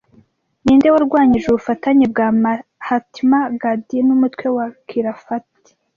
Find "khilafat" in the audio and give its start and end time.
4.87-5.47